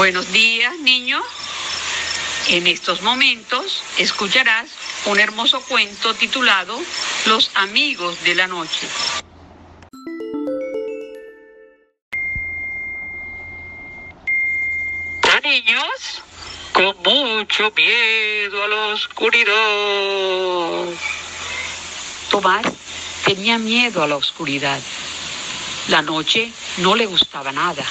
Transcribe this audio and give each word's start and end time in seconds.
Buenos 0.00 0.32
días, 0.32 0.78
niños. 0.78 1.22
En 2.48 2.66
estos 2.66 3.02
momentos 3.02 3.82
escucharás 3.98 4.70
un 5.04 5.20
hermoso 5.20 5.60
cuento 5.60 6.14
titulado 6.14 6.80
Los 7.26 7.50
amigos 7.54 8.16
de 8.24 8.34
la 8.34 8.46
noche. 8.46 8.88
niños, 15.44 16.22
con 16.72 16.96
mucho 17.04 17.70
miedo 17.76 18.64
a 18.64 18.68
la 18.68 18.86
oscuridad. 18.94 19.54
Tomás 22.30 22.64
tenía 23.26 23.58
miedo 23.58 24.02
a 24.02 24.06
la 24.06 24.16
oscuridad. 24.16 24.80
La 25.88 26.00
noche 26.00 26.50
no 26.78 26.94
le 26.94 27.04
gustaba 27.04 27.52
nada. 27.52 27.84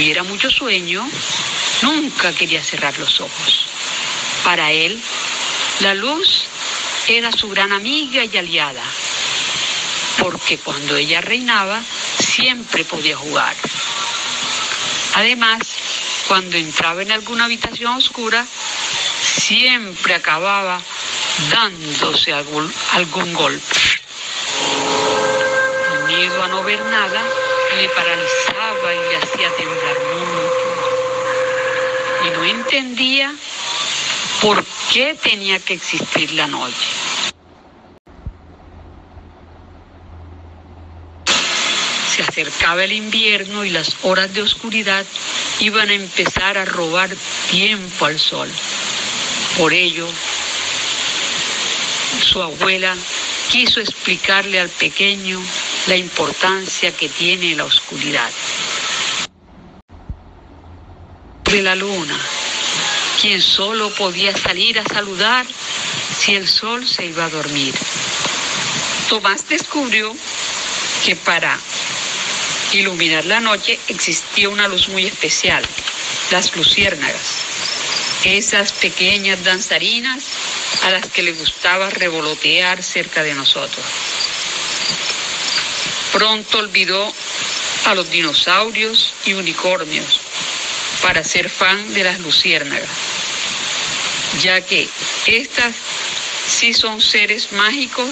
Tuviera 0.00 0.22
mucho 0.22 0.50
sueño, 0.50 1.06
nunca 1.82 2.32
quería 2.32 2.64
cerrar 2.64 2.98
los 2.98 3.20
ojos. 3.20 3.66
Para 4.42 4.72
él, 4.72 4.98
la 5.80 5.92
luz 5.92 6.46
era 7.06 7.30
su 7.32 7.50
gran 7.50 7.70
amiga 7.70 8.24
y 8.24 8.34
aliada, 8.34 8.82
porque 10.18 10.56
cuando 10.56 10.96
ella 10.96 11.20
reinaba, 11.20 11.82
siempre 12.18 12.82
podía 12.86 13.14
jugar. 13.14 13.54
Además, 15.16 15.58
cuando 16.28 16.56
entraba 16.56 17.02
en 17.02 17.12
alguna 17.12 17.44
habitación 17.44 17.94
oscura, 17.98 18.46
siempre 19.36 20.14
acababa 20.14 20.80
dándose 21.50 22.32
algún, 22.32 22.72
algún 22.92 23.34
golpe. 23.34 23.76
Miedo 26.06 26.42
a 26.42 26.48
no 26.48 26.64
ver 26.64 26.82
nada 26.86 27.22
le 27.76 27.88
paralizaba 27.88 28.94
y 28.94 28.98
le 29.08 29.16
hacía 29.16 29.50
temblar 29.56 29.98
mucho. 30.14 30.68
Y 32.26 32.30
no 32.30 32.44
entendía 32.44 33.34
por 34.42 34.64
qué 34.92 35.16
tenía 35.22 35.58
que 35.58 35.74
existir 35.74 36.32
la 36.32 36.46
noche. 36.46 36.74
Se 42.14 42.22
acercaba 42.22 42.84
el 42.84 42.92
invierno 42.92 43.64
y 43.64 43.70
las 43.70 43.96
horas 44.02 44.32
de 44.34 44.42
oscuridad 44.42 45.06
iban 45.60 45.88
a 45.90 45.94
empezar 45.94 46.58
a 46.58 46.64
robar 46.64 47.10
tiempo 47.50 48.06
al 48.06 48.18
sol. 48.18 48.48
Por 49.56 49.72
ello, 49.72 50.06
su 52.22 52.42
abuela 52.42 52.96
quiso 53.50 53.80
explicarle 53.80 54.60
al 54.60 54.68
pequeño 54.68 55.40
la 55.86 55.96
importancia 55.96 56.92
que 56.92 57.08
tiene 57.08 57.54
la 57.54 57.64
oscuridad. 57.64 58.30
De 61.44 61.62
la 61.62 61.74
luna, 61.74 62.18
quien 63.20 63.42
solo 63.42 63.90
podía 63.90 64.36
salir 64.36 64.78
a 64.78 64.84
saludar 64.84 65.46
si 66.18 66.34
el 66.34 66.46
sol 66.48 66.86
se 66.86 67.06
iba 67.06 67.24
a 67.24 67.30
dormir. 67.30 67.74
Tomás 69.08 69.48
descubrió 69.48 70.14
que 71.04 71.16
para 71.16 71.58
iluminar 72.72 73.24
la 73.24 73.40
noche 73.40 73.78
existía 73.88 74.48
una 74.48 74.68
luz 74.68 74.88
muy 74.88 75.06
especial, 75.06 75.64
las 76.30 76.54
luciérnagas, 76.54 77.44
esas 78.24 78.72
pequeñas 78.72 79.42
danzarinas 79.42 80.24
a 80.82 80.90
las 80.90 81.06
que 81.08 81.22
le 81.22 81.32
gustaba 81.32 81.90
revolotear 81.90 82.82
cerca 82.82 83.22
de 83.22 83.34
nosotros. 83.34 83.84
Pronto 86.12 86.58
olvidó 86.58 87.12
a 87.86 87.94
los 87.94 88.10
dinosaurios 88.10 89.14
y 89.24 89.34
unicornios 89.34 90.20
para 91.02 91.24
ser 91.24 91.48
fan 91.48 91.94
de 91.94 92.04
las 92.04 92.20
luciérnagas, 92.20 92.88
ya 94.42 94.60
que 94.60 94.88
estas 95.26 95.74
sí 96.46 96.74
son 96.74 97.00
seres 97.00 97.52
mágicos, 97.52 98.10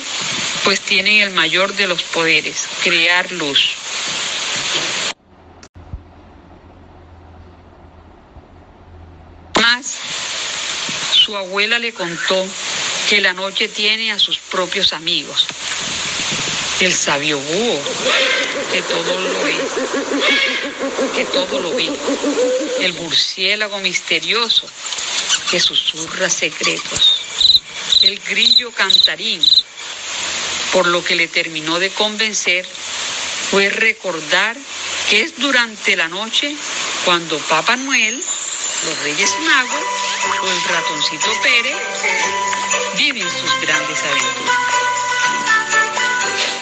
pues 0.64 0.80
tienen 0.80 1.22
el 1.22 1.30
mayor 1.30 1.74
de 1.74 1.88
los 1.88 2.02
poderes, 2.02 2.68
crear 2.82 3.30
luz. 3.32 3.70
Más, 9.60 9.96
su 11.12 11.36
abuela 11.36 11.78
le 11.78 11.92
contó 11.92 12.46
que 13.10 13.20
la 13.20 13.32
noche 13.32 13.68
tiene 13.68 14.12
a 14.12 14.18
sus 14.18 14.38
propios 14.38 14.92
amigos. 14.92 15.46
El 16.80 16.94
sabio 16.94 17.40
búho, 17.40 17.82
que 18.70 18.82
todo 18.82 19.20
lo 19.20 19.42
ve, 19.42 19.56
que 21.12 21.24
todo 21.24 21.58
lo 21.58 21.74
ve. 21.74 21.90
El 22.78 22.94
murciélago 22.94 23.80
misterioso, 23.80 24.64
que 25.50 25.58
susurra 25.58 26.30
secretos. 26.30 27.62
El 28.02 28.20
grillo 28.20 28.70
cantarín, 28.70 29.42
por 30.72 30.86
lo 30.86 31.02
que 31.02 31.16
le 31.16 31.26
terminó 31.26 31.80
de 31.80 31.90
convencer 31.90 32.64
fue 33.50 33.70
recordar 33.70 34.56
que 35.10 35.22
es 35.22 35.36
durante 35.36 35.96
la 35.96 36.06
noche 36.06 36.54
cuando 37.04 37.38
Papá 37.38 37.74
Noel, 37.74 38.22
los 38.84 38.98
Reyes 39.00 39.34
Magos 39.40 39.84
o 40.42 40.46
el 40.46 40.62
ratoncito 40.62 41.26
Pérez 41.42 41.76
viven 42.96 43.28
sus 43.28 43.60
grandes 43.62 43.98
aventuras. 43.98 44.77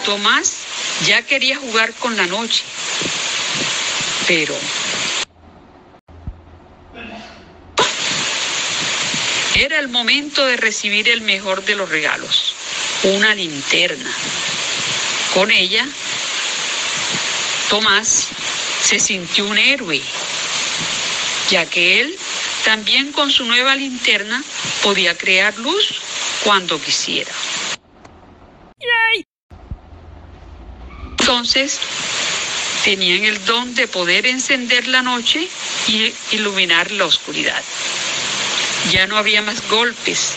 Tomás 0.06 0.59
ya 1.05 1.22
quería 1.22 1.56
jugar 1.56 1.93
con 1.94 2.17
la 2.17 2.27
noche, 2.27 2.62
pero 4.28 4.55
era 9.56 9.81
el 9.81 9.89
momento 9.89 10.47
de 10.47 10.56
recibir 10.56 11.09
el 11.09 11.22
mejor 11.22 11.65
de 11.65 11.75
los 11.75 11.89
regalos, 11.89 12.55
una 13.03 13.34
linterna. 13.34 14.12
Con 15.34 15.50
ella, 15.50 15.84
Tomás 17.69 18.28
se 18.84 19.00
sintió 19.00 19.44
un 19.44 19.59
héroe, 19.59 20.00
ya 21.50 21.67
que 21.67 22.00
él 22.00 22.17
también 22.65 23.11
con 23.11 23.33
su 23.33 23.44
nueva 23.44 23.75
linterna 23.75 24.41
podía 24.84 25.19
crear 25.19 25.59
luz 25.59 25.97
cuando 26.44 26.81
quisiera. 26.81 27.33
Entonces, 31.36 31.78
tenían 32.82 33.24
el 33.24 33.44
don 33.44 33.74
de 33.74 33.86
poder 33.88 34.26
encender 34.26 34.88
la 34.88 35.02
noche 35.02 35.47
y 35.86 36.10
iluminar 36.32 36.91
la 36.92 37.04
oscuridad. 37.04 37.62
Ya 38.91 39.06
no 39.06 39.19
había 39.19 39.42
más 39.42 39.69
golpes. 39.69 40.32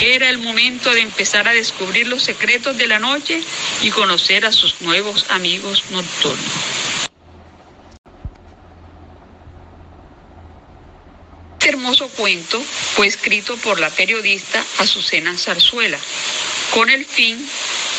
Era 0.00 0.30
el 0.30 0.38
momento 0.38 0.94
de 0.94 1.02
empezar 1.02 1.46
a 1.46 1.52
descubrir 1.52 2.08
los 2.08 2.22
secretos 2.22 2.78
de 2.78 2.86
la 2.86 2.98
noche 2.98 3.42
y 3.82 3.90
conocer 3.90 4.46
a 4.46 4.52
sus 4.52 4.80
nuevos 4.80 5.26
amigos 5.28 5.84
nocturnos. 5.90 6.54
Este 11.58 11.68
hermoso 11.68 12.08
cuento 12.08 12.62
fue 12.96 13.08
escrito 13.08 13.58
por 13.58 13.78
la 13.78 13.90
periodista 13.90 14.64
Azucena 14.78 15.36
Zarzuela 15.36 15.98
con 16.70 16.88
el 16.88 17.04
fin 17.04 17.46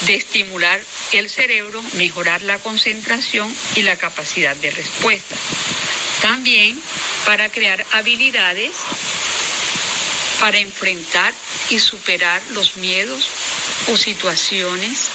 de 0.06 0.16
estimular 0.16 0.82
el 1.12 1.30
cerebro, 1.30 1.84
mejorar 1.94 2.42
la 2.42 2.60
concentración 2.60 3.56
y 3.76 3.84
la 3.84 3.98
capacidad 3.98 4.56
de 4.56 4.72
respuesta. 4.72 5.36
También 6.22 6.82
para 7.26 7.50
crear 7.50 7.86
habilidades 7.92 8.72
para 10.42 10.58
enfrentar 10.58 11.34
y 11.70 11.78
superar 11.78 12.42
los 12.50 12.76
miedos 12.78 13.30
o 13.88 13.96
situaciones 13.96 15.10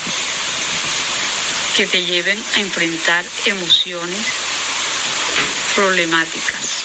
que 1.76 1.86
te 1.86 2.04
lleven 2.04 2.42
a 2.54 2.60
enfrentar 2.60 3.24
emociones 3.44 4.24
problemáticas. 5.74 6.75